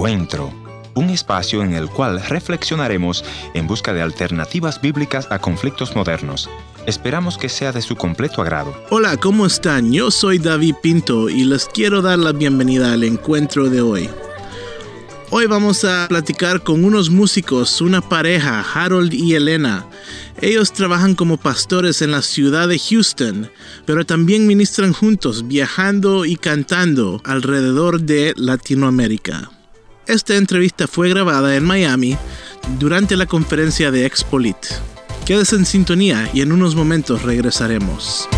Encuentro, 0.00 0.50
un 0.94 1.10
espacio 1.10 1.62
en 1.62 1.74
el 1.74 1.90
cual 1.90 2.22
reflexionaremos 2.22 3.22
en 3.52 3.66
busca 3.66 3.92
de 3.92 4.00
alternativas 4.00 4.80
bíblicas 4.80 5.28
a 5.30 5.40
conflictos 5.40 5.94
modernos. 5.94 6.48
Esperamos 6.86 7.36
que 7.36 7.50
sea 7.50 7.70
de 7.70 7.82
su 7.82 7.96
completo 7.96 8.40
agrado. 8.40 8.74
Hola, 8.88 9.18
¿cómo 9.18 9.44
están? 9.44 9.92
Yo 9.92 10.10
soy 10.10 10.38
David 10.38 10.76
Pinto 10.82 11.28
y 11.28 11.44
les 11.44 11.66
quiero 11.66 12.00
dar 12.00 12.18
la 12.18 12.32
bienvenida 12.32 12.94
al 12.94 13.04
encuentro 13.04 13.68
de 13.68 13.82
hoy. 13.82 14.08
Hoy 15.28 15.44
vamos 15.44 15.84
a 15.84 16.08
platicar 16.08 16.62
con 16.62 16.82
unos 16.82 17.10
músicos, 17.10 17.82
una 17.82 18.00
pareja, 18.00 18.64
Harold 18.72 19.12
y 19.12 19.34
Elena. 19.34 19.86
Ellos 20.40 20.72
trabajan 20.72 21.14
como 21.14 21.36
pastores 21.36 22.00
en 22.00 22.12
la 22.12 22.22
ciudad 22.22 22.68
de 22.68 22.78
Houston, 22.78 23.50
pero 23.84 24.06
también 24.06 24.46
ministran 24.46 24.94
juntos, 24.94 25.46
viajando 25.46 26.24
y 26.24 26.36
cantando 26.36 27.20
alrededor 27.26 28.00
de 28.00 28.32
Latinoamérica. 28.38 29.50
Esta 30.10 30.34
entrevista 30.34 30.88
fue 30.88 31.08
grabada 31.08 31.54
en 31.54 31.62
Miami 31.62 32.18
durante 32.80 33.16
la 33.16 33.26
conferencia 33.26 33.92
de 33.92 34.06
Expolit. 34.06 34.56
Quédese 35.24 35.54
en 35.54 35.64
sintonía 35.64 36.28
y 36.34 36.40
en 36.40 36.50
unos 36.50 36.74
momentos 36.74 37.22
regresaremos. 37.22 38.28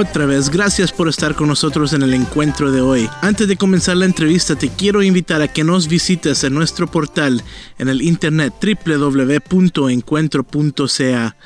Otra 0.00 0.24
vez, 0.24 0.48
gracias 0.48 0.92
por 0.92 1.10
estar 1.10 1.34
con 1.34 1.48
nosotros 1.48 1.92
en 1.92 2.00
el 2.00 2.14
encuentro 2.14 2.72
de 2.72 2.80
hoy. 2.80 3.06
Antes 3.20 3.46
de 3.48 3.58
comenzar 3.58 3.98
la 3.98 4.06
entrevista, 4.06 4.56
te 4.56 4.70
quiero 4.70 5.02
invitar 5.02 5.42
a 5.42 5.48
que 5.48 5.62
nos 5.62 5.88
visites 5.88 6.42
en 6.42 6.54
nuestro 6.54 6.90
portal 6.90 7.44
en 7.76 7.90
el 7.90 8.00
internet 8.00 8.54
www.encuentro.ca. 8.62 11.36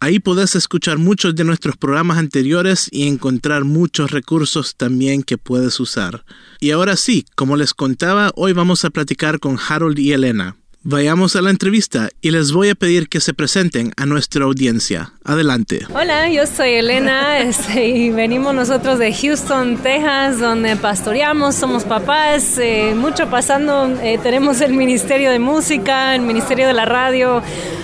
Ahí 0.00 0.18
podés 0.18 0.56
escuchar 0.56 0.98
muchos 0.98 1.36
de 1.36 1.44
nuestros 1.44 1.76
programas 1.76 2.18
anteriores 2.18 2.88
y 2.90 3.06
encontrar 3.06 3.62
muchos 3.62 4.10
recursos 4.10 4.74
también 4.74 5.22
que 5.22 5.38
puedes 5.38 5.78
usar. 5.78 6.24
Y 6.58 6.72
ahora 6.72 6.96
sí, 6.96 7.26
como 7.36 7.56
les 7.56 7.74
contaba, 7.74 8.32
hoy 8.34 8.52
vamos 8.52 8.84
a 8.84 8.90
platicar 8.90 9.38
con 9.38 9.56
Harold 9.56 10.00
y 10.00 10.10
Elena. 10.10 10.56
Vayamos 10.82 11.36
a 11.36 11.42
la 11.42 11.50
entrevista 11.50 12.08
y 12.22 12.30
les 12.30 12.52
voy 12.52 12.70
a 12.70 12.74
pedir 12.74 13.10
que 13.10 13.20
se 13.20 13.34
presenten 13.34 13.92
a 13.98 14.06
nuestra 14.06 14.46
audiencia. 14.46 15.12
Adelante. 15.22 15.80
Hola, 15.92 16.30
yo 16.30 16.46
soy 16.46 16.70
Elena 16.70 17.38
este, 17.40 17.86
y 17.86 18.08
venimos 18.08 18.54
nosotros 18.54 18.98
de 18.98 19.12
Houston, 19.12 19.76
Texas, 19.76 20.40
donde 20.40 20.76
pastoreamos, 20.76 21.54
somos 21.54 21.84
papás, 21.84 22.56
eh, 22.56 22.94
mucho 22.96 23.28
pasando, 23.28 23.94
eh, 24.02 24.18
tenemos 24.22 24.62
el 24.62 24.72
Ministerio 24.72 25.30
de 25.30 25.38
Música, 25.38 26.14
el 26.14 26.22
Ministerio 26.22 26.66
de 26.66 26.72
la 26.72 26.86
Radio, 26.86 27.42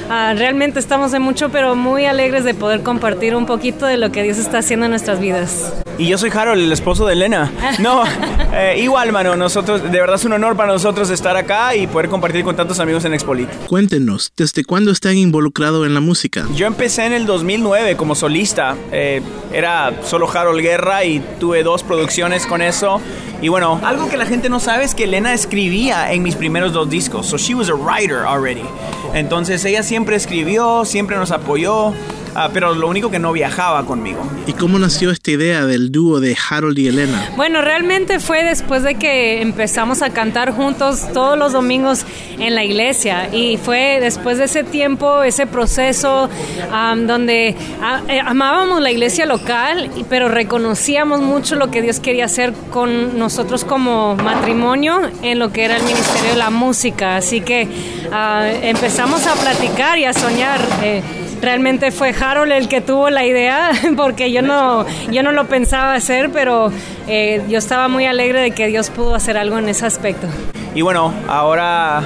ah, 0.08 0.32
realmente 0.34 0.80
estamos 0.80 1.12
en 1.12 1.20
mucho, 1.20 1.50
pero 1.50 1.76
muy 1.76 2.06
alegres 2.06 2.44
de 2.44 2.54
poder 2.54 2.82
compartir 2.82 3.36
un 3.36 3.44
poquito 3.44 3.84
de 3.84 3.98
lo 3.98 4.10
que 4.10 4.22
Dios 4.22 4.38
está 4.38 4.60
haciendo 4.60 4.86
en 4.86 4.90
nuestras 4.92 5.20
vidas. 5.20 5.70
Y 5.98 6.08
yo 6.08 6.16
soy 6.16 6.30
Harold, 6.30 6.62
el 6.62 6.72
esposo 6.72 7.06
de 7.06 7.12
Elena. 7.12 7.52
No, 7.78 8.04
eh, 8.56 8.80
igual, 8.80 9.12
mano, 9.12 9.36
nosotros, 9.36 9.82
de 9.82 10.00
verdad 10.00 10.16
es 10.16 10.24
un 10.24 10.32
honor 10.32 10.56
para 10.56 10.72
nosotros 10.72 11.10
estar 11.10 11.36
acá 11.36 11.74
y 11.76 11.86
poder 11.86 12.08
compartir 12.08 12.44
con 12.44 12.56
tantos 12.56 12.80
amigos 12.80 13.04
en 13.04 13.14
Expolit. 13.14 13.48
Cuéntenos, 13.68 14.32
¿desde 14.36 14.64
cuándo 14.64 14.90
están 14.90 15.16
involucrados 15.16 15.86
en 15.86 15.94
la 15.94 16.00
música? 16.00 16.46
Yo 16.54 16.66
empecé 16.66 17.04
en 17.06 17.12
el 17.12 17.26
2009 17.26 17.96
como 17.96 18.14
solista. 18.14 18.76
Eh, 18.92 19.22
era 19.52 20.02
solo 20.04 20.30
Harold 20.30 20.60
Guerra 20.60 21.04
y 21.04 21.20
tuve 21.38 21.62
dos 21.62 21.82
producciones 21.82 22.46
con 22.46 22.62
eso. 22.62 23.00
Y 23.42 23.48
bueno, 23.48 23.80
algo 23.84 24.08
que 24.08 24.16
la 24.16 24.26
gente 24.26 24.48
no 24.48 24.60
sabe 24.60 24.84
es 24.84 24.94
que 24.94 25.04
Elena 25.04 25.34
escribía 25.34 26.12
en 26.12 26.22
mis 26.22 26.36
primeros 26.36 26.72
dos 26.72 26.88
discos. 26.88 27.26
So 27.26 27.36
she 27.36 27.54
was 27.54 27.68
a 27.68 27.74
writer 27.74 28.20
already. 28.26 28.64
Entonces 29.12 29.64
ella 29.64 29.82
siempre 29.82 30.16
escribió, 30.16 30.84
siempre 30.84 31.16
nos 31.16 31.30
apoyó. 31.30 31.92
Ah, 32.38 32.50
pero 32.52 32.74
lo 32.74 32.86
único 32.86 33.10
que 33.10 33.18
no 33.18 33.32
viajaba 33.32 33.86
conmigo. 33.86 34.20
¿Y 34.46 34.52
cómo 34.52 34.78
nació 34.78 35.10
esta 35.10 35.30
idea 35.30 35.64
del 35.64 35.90
dúo 35.90 36.20
de 36.20 36.36
Harold 36.50 36.78
y 36.78 36.88
Elena? 36.88 37.30
Bueno, 37.34 37.62
realmente 37.62 38.20
fue 38.20 38.44
después 38.44 38.82
de 38.82 38.96
que 38.96 39.40
empezamos 39.40 40.02
a 40.02 40.10
cantar 40.10 40.52
juntos 40.52 41.10
todos 41.14 41.38
los 41.38 41.54
domingos 41.54 42.04
en 42.38 42.54
la 42.54 42.62
iglesia 42.62 43.34
y 43.34 43.56
fue 43.56 44.00
después 44.02 44.36
de 44.36 44.44
ese 44.44 44.64
tiempo, 44.64 45.22
ese 45.22 45.46
proceso 45.46 46.28
donde 47.06 47.56
ah, 47.80 48.02
eh, 48.06 48.20
amábamos 48.20 48.82
la 48.82 48.90
iglesia 48.90 49.24
local, 49.24 49.90
pero 50.10 50.28
reconocíamos 50.28 51.22
mucho 51.22 51.54
lo 51.54 51.70
que 51.70 51.80
Dios 51.80 52.00
quería 52.00 52.26
hacer 52.26 52.52
con 52.70 53.18
nosotros 53.18 53.64
como 53.64 54.14
matrimonio 54.14 55.00
en 55.22 55.38
lo 55.38 55.52
que 55.52 55.64
era 55.64 55.78
el 55.78 55.84
ministerio 55.84 56.32
de 56.32 56.36
la 56.36 56.50
música. 56.50 57.16
Así 57.16 57.40
que 57.40 57.66
ah, 58.12 58.46
empezamos 58.60 59.26
a 59.26 59.32
platicar 59.36 59.96
y 59.96 60.04
a 60.04 60.12
soñar. 60.12 60.60
Eh, 60.82 61.02
realmente 61.40 61.90
fue 61.90 62.14
Harold 62.18 62.52
el 62.52 62.68
que 62.68 62.80
tuvo 62.80 63.10
la 63.10 63.24
idea, 63.24 63.70
porque 63.96 64.32
yo 64.32 64.42
no, 64.42 64.86
yo 65.10 65.22
no 65.22 65.32
lo 65.32 65.46
pensaba 65.46 65.94
hacer, 65.94 66.30
pero 66.30 66.70
eh, 67.06 67.42
yo 67.48 67.58
estaba 67.58 67.88
muy 67.88 68.06
alegre 68.06 68.40
de 68.40 68.50
que 68.50 68.66
Dios 68.66 68.90
pudo 68.90 69.14
hacer 69.14 69.36
algo 69.36 69.58
en 69.58 69.68
ese 69.68 69.86
aspecto. 69.86 70.26
Y 70.74 70.82
bueno, 70.82 71.12
ahora 71.28 72.02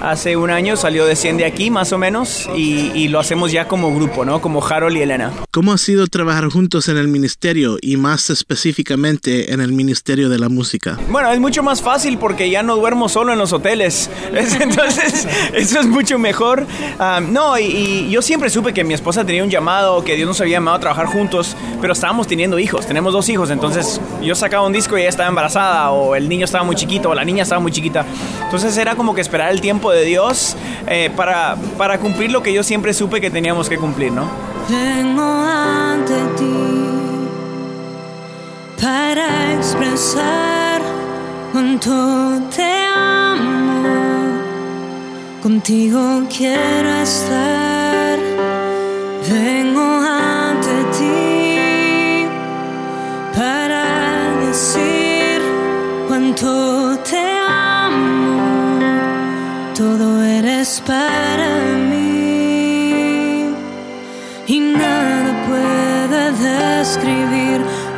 hace 0.00 0.36
un 0.36 0.50
año 0.50 0.76
salió 0.76 1.06
Desciende 1.06 1.44
aquí, 1.44 1.70
más 1.70 1.92
o 1.92 1.98
menos, 1.98 2.48
y, 2.54 3.08
lo 3.08 3.20
hacemos 3.20 3.52
ya 3.52 3.66
como 3.66 3.94
grupo, 3.94 4.26
¿no? 4.26 4.42
Como 4.42 4.64
Harold 4.64 4.96
y 4.96 5.00
Elena. 5.00 5.32
¿Cómo 5.50 5.72
ha 5.72 5.78
sido 5.78 6.06
trabajar 6.08 6.48
juntos 6.50 6.88
en 6.88 6.98
el 6.98 7.08
ministerio 7.08 7.78
y 7.80 7.96
más 7.96 8.28
específicamente 8.28 9.52
en 9.52 9.62
el 9.62 9.72
ministerio 9.72 10.28
de 10.28 10.38
la 10.38 10.50
música? 10.50 10.98
Bueno, 11.10 11.30
es 11.32 11.40
mucho 11.40 11.62
más 11.62 11.80
fácil 11.80 12.18
porque 12.18 12.50
ya 12.50 12.62
no 12.62 12.76
duermo 12.76 13.08
solo 13.08 13.32
en 13.32 13.38
los 13.38 13.54
hoteles. 13.54 14.10
Entonces, 14.60 15.26
eso 15.54 15.80
es 15.80 15.86
mucho 15.86 16.18
mejor. 16.18 16.66
Ah, 16.98 17.20
no, 17.26 17.58
y, 17.58 18.10
yo 18.10 18.20
siempre 18.20 18.50
supe 18.50 18.74
que 18.74 18.84
mi 18.84 18.92
esposa 18.92 19.24
tenía 19.24 19.42
un 19.42 19.50
llamado, 19.50 20.04
que 20.04 20.16
Dios 20.16 20.28
nos 20.28 20.40
había 20.40 20.58
llamado 20.58 20.76
a 20.76 20.80
trabajar 20.80 21.06
juntos, 21.06 21.56
pero 21.80 21.94
estábamos 21.94 22.26
teniendo 22.26 22.58
hijos, 22.58 22.86
tenemos 22.86 23.12
dos 23.12 23.28
hijos, 23.28 23.50
entonces 23.50 24.00
yo 24.22 24.34
sacaba 24.34 24.66
un 24.66 24.72
disco 24.72 24.98
y 24.98 25.00
ella 25.00 25.10
estaba 25.10 25.28
embarazada, 25.28 25.90
o 25.90 26.14
el 26.14 26.28
niño 26.28 26.44
estaba 26.44 26.64
muy 26.64 26.76
chiquito, 26.76 27.10
o 27.10 27.14
la 27.14 27.24
niña 27.24 27.42
estaba 27.44 27.60
muy 27.60 27.72
chiquita. 27.72 28.04
Entonces 28.44 28.76
era 28.76 28.94
como 28.96 29.14
que 29.14 29.20
esperar 29.20 29.50
el 29.50 29.60
tiempo 29.60 29.87
de 29.90 30.04
Dios 30.04 30.56
eh, 30.86 31.10
para, 31.14 31.56
para 31.76 31.98
cumplir 31.98 32.30
lo 32.30 32.42
que 32.42 32.52
yo 32.52 32.62
siempre 32.62 32.92
supe 32.94 33.20
que 33.20 33.30
teníamos 33.30 33.68
que 33.68 33.78
cumplir, 33.78 34.12
¿no? 34.12 34.28
Vengo 34.68 35.22
ante 35.22 36.14
ti 36.36 36.78
para 38.80 39.54
expresar 39.54 40.80
cuánto 41.52 42.40
te 42.54 42.62
amo. 42.94 44.38
Contigo 45.42 46.22
quiero 46.28 46.90
estar. 47.02 48.18
Vengo 49.28 49.87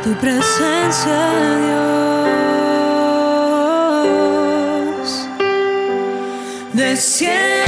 tu 0.03 0.13
presencia, 0.15 1.31
Dios. 4.97 5.27
Desciende. 6.73 7.60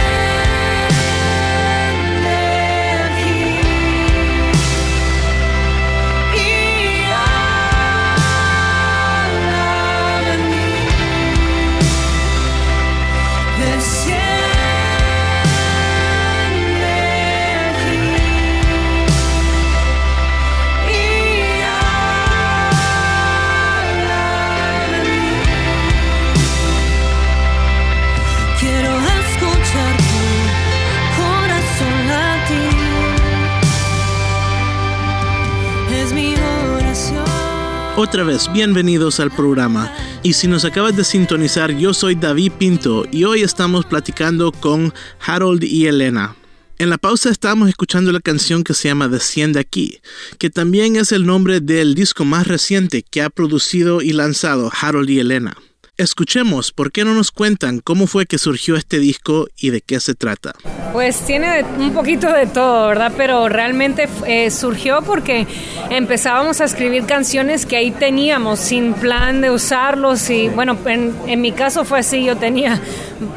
Otra 38.04 38.26
vez, 38.26 38.52
bienvenidos 38.52 39.22
al 39.22 39.32
programa. 39.32 39.90
Y 40.24 40.34
si 40.34 40.50
nos 40.50 40.66
acabas 40.66 40.94
de 40.98 41.06
sintonizar, 41.06 41.72
yo 41.72 41.94
soy 41.94 42.16
David 42.16 42.52
Pinto 42.60 43.06
y 43.10 43.24
hoy 43.24 43.44
estamos 43.44 43.86
platicando 43.86 44.52
con 44.52 44.94
Harold 45.26 45.64
y 45.64 45.88
Elena. 45.88 46.36
En 46.80 46.90
la 46.90 46.98
pausa 46.98 47.30
estábamos 47.30 47.70
escuchando 47.70 48.12
la 48.12 48.20
canción 48.20 48.66
que 48.66 48.74
se 48.74 48.90
llama 48.90 49.08
Desciende 49.08 49.62
aquí, 49.62 50.02
que 50.38 50.50
también 50.50 50.98
es 50.98 51.14
el 51.14 51.26
nombre 51.26 51.62
del 51.62 51.96
disco 51.96 52.26
más 52.26 52.46
reciente 52.46 53.04
que 53.04 53.22
ha 53.22 53.30
producido 53.30 54.02
y 54.02 54.12
lanzado 54.12 54.70
Harold 54.82 55.10
y 55.10 55.20
Elena. 55.20 55.56
Escuchemos 55.96 56.72
por 56.72 56.92
qué 56.92 57.06
no 57.06 57.14
nos 57.14 57.30
cuentan 57.30 57.80
cómo 57.80 58.08
fue 58.08 58.26
que 58.26 58.40
surgió 58.40 58.76
este 58.76 58.98
disco 58.98 59.46
y 59.56 59.70
de 59.70 59.82
qué 59.82 60.00
se 60.00 60.16
trata. 60.16 60.54
Pues 60.92 61.20
tiene 61.20 61.64
un 61.78 61.94
poquito 61.94 62.32
de 62.32 62.48
todo, 62.48 62.88
¿verdad? 62.88 63.12
Pero 63.16 63.48
realmente 63.48 64.10
eh, 64.26 64.50
surgió 64.50 65.04
porque 65.04 65.46
empezábamos 65.92 66.62
a 66.62 66.66
escribir 66.66 67.06
canciones 67.06 67.68
que 67.68 67.76
ahí 67.76 67.92
teníamos 67.92 68.60
sin 68.60 68.96
plan 68.96 69.42
de 69.42 69.52
usarlos 69.52 70.32
y 70.32 70.50
bueno, 70.50 70.76
en, 70.88 71.16
en 71.28 71.42
mi 71.42 71.52
caso 71.52 71.86
fue 71.86 72.00
así, 72.00 72.24
yo 72.24 72.38
tenía 72.38 72.82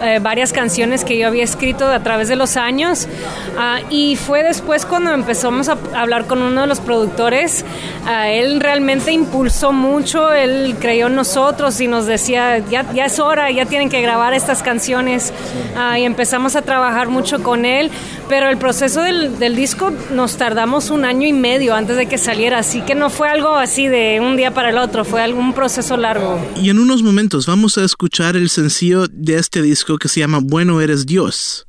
eh, 0.01 0.19
varias 0.21 0.53
canciones 0.53 1.05
que 1.05 1.19
yo 1.19 1.27
había 1.27 1.45
escrito 1.45 1.87
a 1.87 2.03
través 2.03 2.29
de 2.29 2.37
los 2.37 2.57
años 2.57 3.07
uh, 3.57 3.87
y 3.91 4.17
fue 4.17 4.43
después 4.43 4.85
cuando 4.85 5.13
empezamos 5.13 5.69
a 5.69 5.79
hablar 5.95 6.27
con 6.27 6.43
uno 6.43 6.63
de 6.63 6.67
los 6.67 6.81
productores, 6.81 7.65
uh, 8.05 8.25
él 8.27 8.61
realmente 8.61 9.13
impulsó 9.13 9.73
mucho, 9.73 10.33
él 10.33 10.77
creyó 10.81 11.07
en 11.07 11.15
nosotros 11.15 11.81
y 11.81 11.89
nos 11.89 12.07
decía 12.07 12.46
ya, 12.71 13.05
es 13.05 13.19
hora, 13.19 13.51
ya 13.51 13.67
tienen 13.67 13.89
que 13.89 14.01
grabar 14.01 14.35
estas 14.35 14.63
canciones. 14.63 15.33
Uh, 15.75 15.97
y 15.97 16.05
empezamos 16.05 16.57
a 16.57 16.63
trabajar 16.63 17.09
mucho 17.09 17.43
con 17.43 17.65
él, 17.65 17.91
pero 18.29 18.49
el 18.49 18.57
proceso 18.57 19.03
del, 19.03 19.39
del, 19.39 19.57
disco 19.57 19.93
nos 20.13 20.37
tardamos 20.37 20.91
un 20.91 21.05
año 21.05 21.27
y 21.27 21.33
medio 21.33 21.75
antes 21.75 21.97
de 21.97 22.07
que 22.07 22.19
saliera, 22.19 22.59
así 22.59 22.81
que 22.83 22.95
no 22.95 23.11
fue 23.11 23.29
algo 23.29 23.57
así 23.57 23.89
de 23.89 24.21
un 24.21 24.37
día 24.37 24.53
para 24.53 24.71
el 24.71 24.79
otro, 24.79 25.05
fue 25.05 25.23
algún 25.23 25.53
proceso 25.53 25.97
largo. 25.97 26.41
Y 26.57 26.71
en 26.71 26.79
unos 26.79 27.03
momentos 27.03 27.47
vamos 27.47 27.79
a 27.79 27.85
escuchar 27.85 28.37
el 28.37 28.51
sencillo 28.51 29.07
de 29.09 29.37
este 29.37 29.63
disco 29.63 29.99
que 29.99 30.09
se 30.09 30.21
llama 30.21 30.41
Bueno 30.43 30.81
eres 30.81 31.07
Dios. 31.07 31.67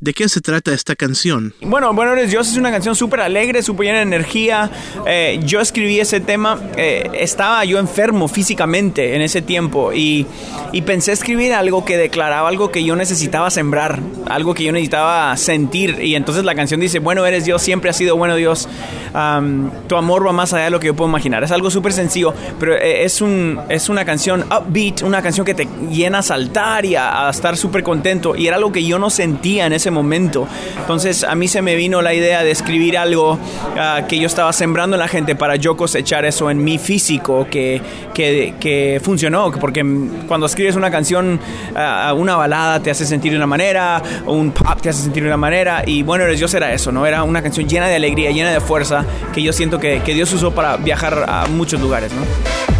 ¿De 0.00 0.14
qué 0.14 0.30
se 0.30 0.40
trata 0.40 0.72
esta 0.72 0.96
canción? 0.96 1.52
Bueno, 1.60 1.92
Bueno 1.92 2.12
Eres 2.12 2.30
Dios 2.30 2.50
es 2.50 2.56
una 2.56 2.70
canción 2.70 2.96
súper 2.96 3.20
alegre, 3.20 3.62
súper 3.62 3.84
llena 3.84 3.98
de 3.98 4.04
energía. 4.04 4.70
Eh, 5.06 5.40
yo 5.44 5.60
escribí 5.60 6.00
ese 6.00 6.20
tema, 6.20 6.58
eh, 6.78 7.10
estaba 7.12 7.62
yo 7.66 7.78
enfermo 7.78 8.26
físicamente 8.26 9.14
en 9.14 9.20
ese 9.20 9.42
tiempo 9.42 9.92
y, 9.92 10.26
y, 10.72 10.80
pensé 10.82 11.12
escribir 11.12 11.52
algo 11.52 11.84
que 11.84 11.98
declaraba 11.98 12.48
algo 12.48 12.70
que 12.70 12.82
yo 12.82 12.96
necesitaba 12.96 13.50
sembrar, 13.50 14.00
algo 14.26 14.54
que 14.54 14.64
yo 14.64 14.72
necesitaba 14.72 15.36
sentir. 15.36 15.98
Y 16.00 16.14
entonces 16.14 16.44
la 16.44 16.54
canción 16.54 16.80
dice, 16.80 16.98
bueno 16.98 17.26
eres 17.26 17.44
Dios, 17.44 17.60
siempre 17.60 17.90
has 17.90 17.96
sido 17.98 18.16
bueno 18.16 18.36
Dios. 18.36 18.70
Um, 19.12 19.70
tu 19.86 19.96
amor 19.96 20.26
va 20.26 20.32
más 20.32 20.54
allá 20.54 20.64
de 20.64 20.70
lo 20.70 20.80
que 20.80 20.86
yo 20.86 20.96
puedo 20.96 21.10
imaginar. 21.10 21.44
Es 21.44 21.50
algo 21.50 21.70
súper 21.70 21.92
sencillo, 21.92 22.32
pero 22.58 22.74
eh, 22.74 23.04
es, 23.04 23.20
un, 23.20 23.60
es 23.68 23.90
una 23.90 24.06
canción 24.06 24.46
upbeat, 24.50 25.02
una 25.02 25.20
canción 25.20 25.44
que 25.44 25.52
te 25.52 25.68
llena 25.90 26.20
a 26.20 26.22
saltar 26.22 26.86
y 26.86 26.94
a, 26.94 27.26
a 27.26 27.30
estar 27.30 27.58
súper 27.58 27.82
contento. 27.82 28.34
Y 28.34 28.46
era 28.46 28.56
algo 28.56 28.72
que 28.72 28.82
yo 28.82 28.98
no 28.98 29.10
sentía 29.10 29.66
en 29.66 29.74
ese 29.74 29.89
momento. 29.90 30.46
Entonces 30.78 31.24
a 31.24 31.34
mí 31.34 31.48
se 31.48 31.62
me 31.62 31.74
vino 31.76 32.02
la 32.02 32.14
idea 32.14 32.42
de 32.42 32.50
escribir 32.50 32.98
algo 32.98 33.32
uh, 33.32 34.06
que 34.06 34.18
yo 34.18 34.26
estaba 34.26 34.52
sembrando 34.52 34.96
en 34.96 35.00
la 35.00 35.08
gente 35.08 35.34
para 35.34 35.56
yo 35.56 35.76
cosechar 35.76 36.24
eso 36.24 36.50
en 36.50 36.62
mi 36.62 36.78
físico 36.78 37.46
que, 37.50 37.80
que, 38.14 39.00
funcionó. 39.02 39.50
Porque 39.52 39.84
cuando 40.26 40.46
escribes 40.46 40.76
una 40.76 40.90
canción, 40.90 41.40
uh, 41.74 42.14
una 42.14 42.36
balada 42.36 42.80
te 42.80 42.90
hace 42.90 43.04
sentir 43.06 43.32
de 43.32 43.36
una 43.36 43.46
manera, 43.46 44.02
un 44.26 44.52
pop 44.52 44.80
te 44.80 44.90
hace 44.90 45.02
sentir 45.02 45.22
de 45.22 45.28
una 45.28 45.36
manera. 45.36 45.82
Y 45.86 46.02
bueno, 46.02 46.26
Dios 46.26 46.52
era 46.54 46.72
eso, 46.72 46.92
¿no? 46.92 47.06
Era 47.06 47.22
una 47.22 47.42
canción 47.42 47.68
llena 47.68 47.88
de 47.88 47.96
alegría, 47.96 48.30
llena 48.30 48.50
de 48.50 48.60
fuerza 48.60 49.04
que 49.32 49.42
yo 49.42 49.52
siento 49.52 49.78
que, 49.78 50.00
que 50.02 50.14
Dios 50.14 50.32
usó 50.32 50.52
para 50.52 50.76
viajar 50.76 51.24
a 51.28 51.46
muchos 51.46 51.80
lugares, 51.80 52.12
¿no? 52.12 52.79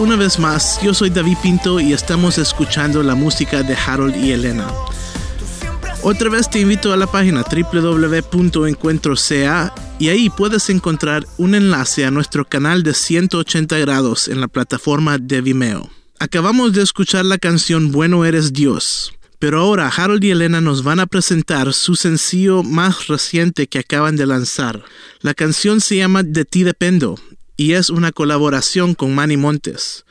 Una 0.00 0.16
vez 0.16 0.38
más, 0.38 0.80
yo 0.82 0.94
soy 0.94 1.10
David 1.10 1.36
Pinto 1.42 1.78
y 1.78 1.92
estamos 1.92 2.38
escuchando 2.38 3.02
la 3.02 3.14
música 3.14 3.62
de 3.62 3.76
Harold 3.76 4.16
y 4.16 4.32
Elena. 4.32 4.66
Otra 6.02 6.30
vez 6.30 6.48
te 6.48 6.58
invito 6.58 6.94
a 6.94 6.96
la 6.96 7.06
página 7.06 7.44
www.encuentroca 7.44 9.74
y 9.98 10.08
ahí 10.08 10.30
puedes 10.30 10.70
encontrar 10.70 11.26
un 11.36 11.54
enlace 11.54 12.06
a 12.06 12.10
nuestro 12.10 12.46
canal 12.46 12.82
de 12.82 12.94
180 12.94 13.76
grados 13.76 14.28
en 14.28 14.40
la 14.40 14.48
plataforma 14.48 15.18
de 15.18 15.42
Vimeo. 15.42 15.90
Acabamos 16.18 16.72
de 16.72 16.80
escuchar 16.80 17.26
la 17.26 17.36
canción 17.36 17.92
Bueno 17.92 18.24
eres 18.24 18.54
Dios, 18.54 19.12
pero 19.38 19.60
ahora 19.60 19.92
Harold 19.94 20.24
y 20.24 20.30
Elena 20.30 20.62
nos 20.62 20.82
van 20.82 21.00
a 21.00 21.06
presentar 21.06 21.74
su 21.74 21.94
sencillo 21.94 22.62
más 22.62 23.08
reciente 23.08 23.66
que 23.66 23.80
acaban 23.80 24.16
de 24.16 24.24
lanzar. 24.24 24.82
La 25.20 25.34
canción 25.34 25.82
se 25.82 25.96
llama 25.96 26.22
De 26.22 26.46
ti 26.46 26.62
dependo 26.62 27.16
y 27.60 27.74
es 27.74 27.90
una 27.90 28.10
colaboración 28.10 28.94
con 28.94 29.14
Manny 29.14 29.36
Montes. 29.36 30.06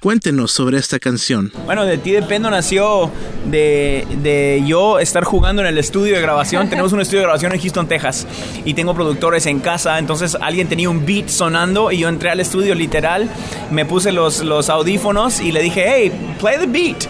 Cuéntenos 0.00 0.50
sobre 0.50 0.78
esta 0.78 0.98
canción. 0.98 1.52
Bueno, 1.64 1.84
de 1.84 1.96
ti 1.96 2.10
dependo 2.10 2.50
nació 2.50 3.08
de, 3.46 4.04
de, 4.20 4.64
yo 4.66 4.98
estar 4.98 5.22
jugando 5.22 5.62
en 5.62 5.68
el 5.68 5.78
estudio 5.78 6.16
de 6.16 6.20
grabación. 6.20 6.68
Tenemos 6.70 6.92
un 6.92 7.00
estudio 7.00 7.20
de 7.20 7.26
grabación 7.26 7.52
en 7.52 7.60
Houston, 7.60 7.86
Texas, 7.86 8.26
y 8.64 8.74
tengo 8.74 8.94
productores 8.94 9.46
en 9.46 9.60
casa. 9.60 9.96
Entonces 10.00 10.36
alguien 10.40 10.68
tenía 10.68 10.90
un 10.90 11.06
beat 11.06 11.28
sonando 11.28 11.92
y 11.92 11.98
yo 11.98 12.08
entré 12.08 12.30
al 12.30 12.40
estudio 12.40 12.74
literal, 12.74 13.30
me 13.70 13.86
puse 13.86 14.10
los, 14.10 14.42
los 14.42 14.68
audífonos 14.68 15.38
y 15.40 15.52
le 15.52 15.62
dije, 15.62 15.84
hey, 15.86 16.36
play 16.40 16.58
the 16.58 16.66
beat 16.66 17.06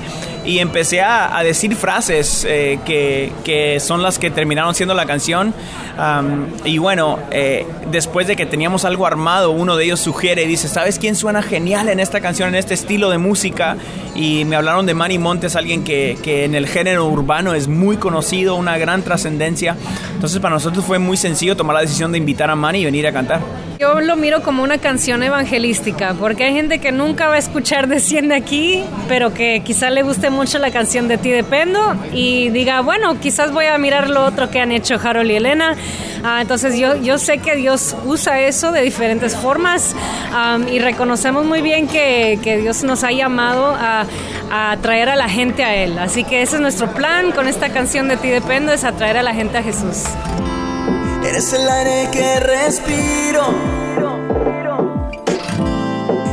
y 0.49 0.61
empecé 0.61 1.03
a, 1.03 1.37
a 1.37 1.43
decir 1.43 1.77
frases 1.77 2.47
eh, 2.49 2.79
que, 2.87 3.31
que, 3.45 3.81
son 3.81 4.03
las 4.03 4.19
que 4.19 4.31
terminaron 4.31 4.75
siendo 4.75 4.95
la 4.95 5.05
canción. 5.05 5.53
Um, 5.99 6.47
y 6.65 6.79
bueno, 6.79 7.19
eh, 7.31 7.67
después 7.91 8.27
de 8.27 8.35
que 8.35 8.47
teníamos 8.47 8.87
algo 8.87 9.07
armado, 9.07 9.51
uno 9.51 9.77
de 9.77 9.85
ellos 9.85 10.01
sugiere 10.01 10.45
y 10.45 10.47
dice, 10.47 10.67
¿sabes 10.69 10.99
quién 10.99 11.17
suena 11.17 11.43
genial 11.43 11.91
en 11.91 12.01
esta 12.01 12.23
canción, 12.23 12.49
en 12.49 12.55
este 12.55 12.73
estilo 12.73 13.11
de 13.11 13.19
música? 13.19 13.77
Y 14.15 14.47
me 14.47 14.57
hablaron 14.57 14.87
de 14.87 14.95
Manny 14.95 15.19
Montes, 15.19 15.55
alguien 15.55 15.85
que, 15.85 16.17
que 16.23 16.47
en 16.47 16.55
el 16.55 16.67
género 16.67 17.05
urbano 17.05 17.53
es 17.53 17.69
muy 17.69 17.99
conocido, 17.99 18.55
una 18.55 18.79
gran 18.79 19.03
trascendencia. 19.03 19.77
Entonces 20.15 20.41
para 20.41 20.55
nosotros 20.55 20.83
fue 20.83 20.99
muy 20.99 21.19
sencillo 21.19 21.59
tomar 21.59 21.75
la 21.75 21.83
decisión 21.83 22.11
de 22.11 22.17
invitar 22.17 22.49
a 22.49 22.57
Manny 22.57 22.79
y 22.79 22.85
venir 22.87 23.07
a 23.07 23.13
cantar. 23.13 23.41
Yo 23.79 24.01
lo 24.01 24.17
miro 24.17 24.43
como 24.43 24.65
una 24.65 24.79
canción 24.79 25.23
evangelística, 25.23 26.13
porque 26.19 26.43
hay 26.43 26.53
gente 26.53 26.81
que 26.81 26.91
nunca 26.91 27.29
va 27.29 27.35
a 27.35 27.39
escuchar 27.39 27.87
Desciende 27.87 28.35
aquí, 28.35 28.83
pero 29.07 29.33
que 29.33 29.63
quizá 29.65 29.89
le 29.91 30.03
guste 30.03 30.31
mucho 30.31 30.38
la 30.39 30.71
canción 30.71 31.09
de 31.09 31.19
Ti 31.19 31.31
Dependo 31.31 31.97
y 32.13 32.51
diga, 32.51 32.81
bueno, 32.81 33.19
quizás 33.19 33.53
voy 33.53 33.67
a 33.67 33.77
mirar 33.77 34.09
lo 34.09 34.25
otro 34.25 34.49
que 34.51 34.61
han 34.61 34.71
hecho 34.71 34.95
Harold 35.03 35.31
y 35.31 35.35
Elena. 35.35 35.75
Uh, 36.23 36.41
entonces 36.41 36.79
yo, 36.79 36.97
yo 36.97 37.19
sé 37.19 37.39
que 37.39 37.57
Dios 37.57 37.97
usa 38.05 38.41
eso 38.41 38.71
de 38.71 38.83
diferentes 38.83 39.37
formas 39.37 39.97
y 40.71 40.79
reconocemos 40.79 41.45
muy 41.45 41.61
bien 41.61 41.89
que, 41.89 42.39
que 42.43 42.57
Dios 42.57 42.85
nos 42.85 43.03
ha 43.03 43.11
llamado 43.11 43.67
a, 43.67 44.07
a 44.51 44.71
atraer 44.71 45.09
a 45.09 45.17
la 45.17 45.29
gente 45.29 45.65
a 45.65 45.75
Él. 45.75 45.99
Así 45.99 46.23
que 46.23 46.43
ese 46.43 46.57
es 46.57 46.63
nuestro 46.63 46.93
plan 46.93 47.33
con 47.33 47.49
esta 47.49 47.71
canción 47.71 48.09
de 48.09 48.17
Ti 48.17 48.29
Dependo, 48.29 48.73
es 48.73 48.85
atraer 48.85 49.17
a 49.17 49.23
la 49.23 49.35
gente 49.35 49.59
a 49.59 49.63
Jesús. 49.63 50.05
Eres 51.29 51.53
el 51.53 51.69
aire 51.69 52.09
que 52.13 52.41
respiro. 52.41 53.55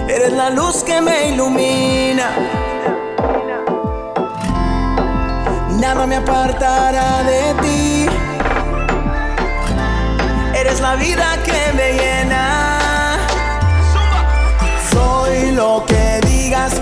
Eres 0.08 0.32
la 0.32 0.52
luz 0.52 0.84
que 0.84 1.02
me 1.02 1.30
ilumina. 1.30 2.65
Nada 5.80 6.08
me 6.08 6.16
apartará 6.16 7.24
de 7.24 7.54
ti. 7.62 8.06
Eres 10.58 10.80
la 10.80 10.96
vida 10.96 11.38
que 11.44 11.74
me 11.74 11.94
llena. 11.94 13.18
Soy 14.92 15.52
lo 15.52 15.84
que 15.86 16.22
digas 16.26 16.80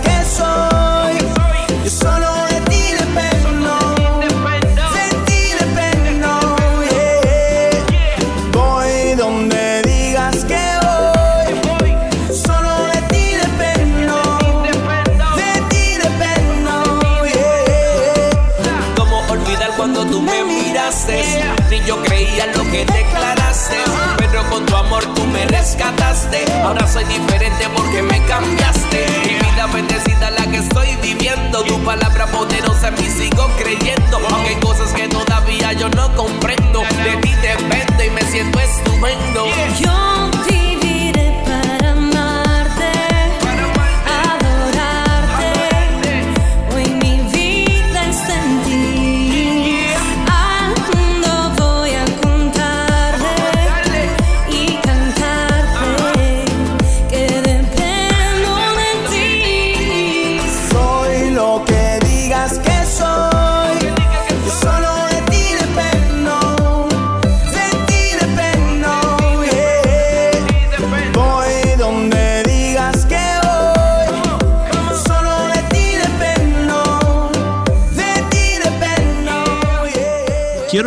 rescataste. 26.33 26.61
Ahora 26.63 26.87
soy 26.87 27.03
diferente 27.05 27.67
porque 27.75 28.01
me 28.01 28.23
cambiaste. 28.25 29.05
Mi 29.25 29.33
vida 29.35 29.67
bendecida 29.67 30.31
la 30.31 30.42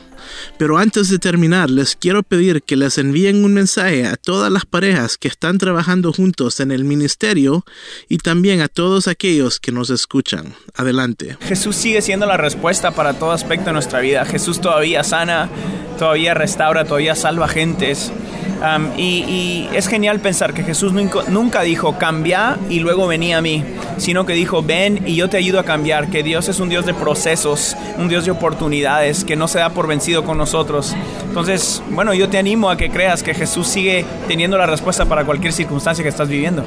Pero 0.58 0.78
antes 0.78 1.10
de 1.10 1.20
terminar, 1.20 1.70
les 1.70 1.96
quiero 1.96 2.24
pedir 2.24 2.64
que 2.64 2.76
les 2.76 2.98
envíen 2.98 3.44
un 3.44 3.54
mensaje 3.54 4.06
a 4.06 4.16
todas 4.16 4.52
las 4.52 4.66
parejas 4.66 5.18
que 5.18 5.28
están 5.28 5.58
trabajando 5.58 6.14
juntos 6.14 6.60
en 6.60 6.72
el 6.72 6.84
ministerio 6.84 7.66
y 8.10 8.18
también 8.18 8.62
a 8.62 8.68
todos 8.68 9.08
aquellos 9.08 9.60
que 9.60 9.72
nos 9.72 9.90
escuchan. 9.90 10.56
Adelante. 10.76 11.38
Jesús 11.42 11.76
sigue 11.76 12.02
siendo 12.02 12.26
la 12.26 12.38
respuesta 12.38 12.92
para 12.92 13.14
todo 13.14 13.32
aspecto 13.32 13.66
de 13.68 13.74
nuestra 13.74 14.00
vida. 14.00 14.26
Jesús 14.26 14.62
todavía 14.62 15.04
sana, 15.04 15.50
todavía 15.98 16.34
restaura, 16.34 16.86
todavía 16.86 17.16
salva 17.16 17.48
gentes. 17.48 18.12
Y, 18.98 19.02
y 19.02 19.70
es 19.74 19.88
genial 19.88 20.22
pensar 20.22 20.54
que 20.54 20.64
Jesús 20.64 20.94
nunca, 20.94 21.20
nunca 21.28 21.62
dijo 21.64 21.98
cambia 21.98 22.58
y 22.70 22.80
luego 22.80 23.08
venía 23.08 23.40
a 23.40 23.42
mí, 23.42 23.64
sino 23.98 24.26
que 24.26 24.34
dijo 24.34 24.64
ven 24.64 25.04
y 25.06 25.16
yo 25.16 25.30
te 25.30 25.36
ayudo 25.36 25.60
a 25.60 25.64
cambiar, 25.64 26.08
que 26.10 26.24
Dios 26.24 26.48
es 26.48 26.62
un 26.62 26.70
Dios 26.70 26.86
de 26.86 26.94
procesos, 26.94 27.76
un 27.98 28.08
Dios 28.08 28.24
de 28.24 28.32
oportunidades, 28.32 29.26
que 29.26 29.36
no 29.36 29.50
se 29.50 29.60
da 29.60 29.70
por 29.72 29.88
vencido 29.88 30.24
con 30.24 30.38
nosotros. 30.38 30.96
Entonces, 31.28 31.84
bueno, 31.90 32.14
yo 32.14 32.30
te 32.30 32.38
animo 32.38 32.70
a 32.70 32.78
que 32.78 32.90
creas 32.90 33.22
que 33.22 33.34
Jesús 33.34 33.68
sigue 33.68 34.06
teniendo 34.28 34.58
la 34.58 34.66
respuesta 34.66 35.06
para 35.06 35.26
cualquier 35.26 35.52
circunstancia 35.52 36.04
que 36.04 36.10
estás 36.10 36.30
viviendo. 36.30 36.64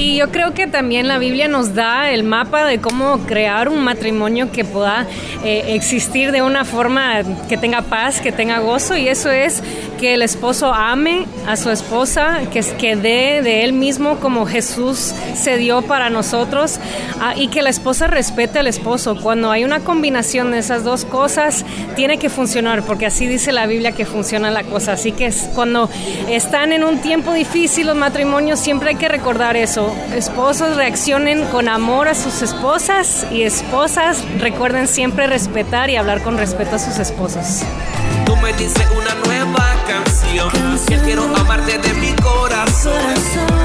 Y 0.00 0.16
yo 0.16 0.30
creo 0.30 0.54
que 0.54 0.66
también 0.66 1.08
la 1.08 1.18
Biblia 1.18 1.46
nos 1.46 1.74
da 1.74 2.10
el 2.10 2.24
mapa 2.24 2.64
de 2.64 2.80
cómo 2.80 3.18
crear 3.26 3.68
un 3.68 3.84
matrimonio 3.84 4.50
que 4.50 4.64
pueda 4.64 5.06
eh, 5.44 5.74
existir 5.74 6.32
de 6.32 6.40
una 6.40 6.64
forma 6.64 7.22
que 7.50 7.58
tenga 7.58 7.82
paz, 7.82 8.22
que 8.22 8.32
tenga 8.32 8.60
gozo, 8.60 8.96
y 8.96 9.08
eso 9.08 9.30
es 9.30 9.62
que 10.00 10.14
el 10.14 10.22
esposo 10.22 10.72
ame 10.72 11.26
a 11.46 11.58
su 11.58 11.68
esposa, 11.68 12.40
que, 12.50 12.62
que 12.78 12.96
dé 12.96 13.42
de 13.42 13.62
él 13.62 13.74
mismo 13.74 14.16
como 14.20 14.46
Jesús 14.46 15.12
se 15.34 15.58
dio 15.58 15.82
para 15.82 16.08
nosotros, 16.08 16.80
ah, 17.20 17.34
y 17.36 17.48
que 17.48 17.60
la 17.60 17.68
esposa 17.68 18.06
respete 18.06 18.58
al 18.58 18.68
esposo. 18.68 19.20
Cuando 19.20 19.50
hay 19.50 19.64
una 19.64 19.80
combinación 19.80 20.52
de 20.52 20.60
esas 20.60 20.82
dos 20.82 21.04
cosas, 21.04 21.66
tiene 21.94 22.16
que 22.16 22.30
funcionar, 22.30 22.84
porque 22.84 23.04
así 23.04 23.26
dice 23.26 23.52
la 23.52 23.66
Biblia 23.66 23.92
que 23.92 24.06
funciona 24.06 24.50
la 24.50 24.62
cosa. 24.62 24.92
Así 24.92 25.12
que 25.12 25.30
cuando 25.54 25.90
están 26.26 26.72
en 26.72 26.84
un 26.84 27.02
tiempo 27.02 27.34
difícil 27.34 27.86
los 27.86 27.96
matrimonios, 27.96 28.58
siempre 28.60 28.88
hay 28.88 28.96
que 28.96 29.08
recordar 29.10 29.58
eso. 29.58 29.89
Esposos 30.14 30.76
reaccionen 30.76 31.44
con 31.46 31.68
amor 31.68 32.08
a 32.08 32.14
sus 32.14 32.42
esposas 32.42 33.26
y 33.30 33.42
esposas 33.42 34.24
recuerden 34.38 34.88
siempre 34.88 35.26
respetar 35.26 35.90
y 35.90 35.96
hablar 35.96 36.22
con 36.22 36.36
respeto 36.36 36.76
a 36.76 36.78
sus 36.78 36.98
esposos. 36.98 37.62
Tú 38.26 38.36
me 38.36 38.52
dices 38.52 38.86
una 38.96 39.14
nueva 39.24 39.74
canción. 39.86 40.50
Que 40.86 40.96
quiero 40.98 41.24
amarte 41.36 41.78
de 41.78 41.94
mi 41.94 42.12
corazón. 42.14 42.92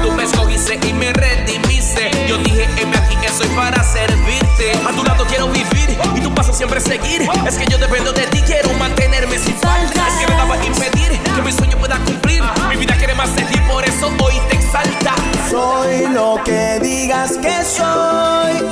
Tú 0.02 0.12
me 0.12 0.24
escogiste 0.24 0.78
y 0.88 0.92
me 0.92 1.12
redimiste. 1.12 2.10
Yo 2.28 2.38
dije, 2.38 2.68
heme 2.78 2.96
aquí, 2.96 3.16
estoy 3.24 3.48
para 3.48 3.82
servirte. 3.82 4.72
A 4.88 4.92
tu 4.92 5.04
lado 5.04 5.24
quiero 5.26 5.48
vivir 5.48 5.75
y 6.14 6.20
tu 6.20 6.34
paso 6.34 6.52
siempre 6.52 6.80
seguir. 6.80 7.22
Es 7.46 7.56
que 7.56 7.66
yo 7.66 7.78
dependo 7.78 8.12
de 8.12 8.26
ti, 8.26 8.40
quiero 8.42 8.72
mantenerme 8.74 9.38
sin 9.38 9.54
falta. 9.56 10.08
Es 10.08 10.14
que 10.14 10.26
me 10.26 10.36
daba 10.36 10.54
a 10.54 10.64
impedir 10.64 11.18
que 11.20 11.42
mi 11.42 11.52
sueño 11.52 11.76
pueda 11.78 11.98
cumplir. 12.04 12.42
Mi 12.68 12.76
vida 12.76 12.96
quiere 12.96 13.14
más 13.14 13.34
de 13.34 13.42
ti, 13.42 13.58
por 13.68 13.84
eso 13.84 14.08
hoy 14.22 14.34
te 14.48 14.56
exalta. 14.56 15.14
Soy 15.50 16.08
lo 16.12 16.40
que 16.44 16.78
digas 16.82 17.38
que 17.38 17.64
soy. 17.64 18.66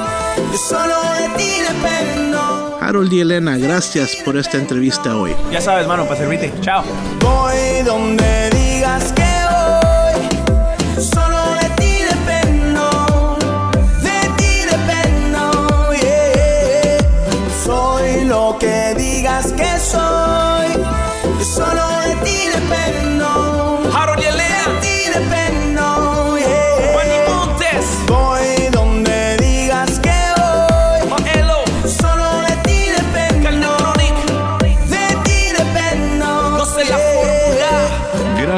Yo 0.52 0.58
solo 0.58 0.94
de 1.14 1.28
ti 1.36 1.60
dependo. 1.60 2.78
Harold 2.80 3.12
y 3.12 3.20
Elena, 3.20 3.56
gracias 3.56 4.16
por 4.24 4.36
esta 4.36 4.58
entrevista 4.58 5.16
hoy. 5.16 5.34
Ya 5.50 5.60
sabes, 5.60 5.86
mano, 5.86 6.04
para 6.04 6.20
servirte. 6.20 6.52
Chao. 6.60 6.84
Voy 7.20 7.82
donde 7.84 8.50
digas 8.50 9.12
que 9.12 9.23